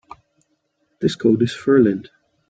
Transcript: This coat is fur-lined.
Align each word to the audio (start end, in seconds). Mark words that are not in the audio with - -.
This 0.99 1.15
coat 1.15 1.43
is 1.43 1.53
fur-lined. 1.53 2.09